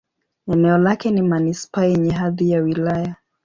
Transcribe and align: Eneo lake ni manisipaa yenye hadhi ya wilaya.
Eneo 0.47 0.77
lake 0.77 1.11
ni 1.11 1.21
manisipaa 1.21 1.83
yenye 1.83 2.11
hadhi 2.11 2.51
ya 2.51 2.59
wilaya. 2.61 3.15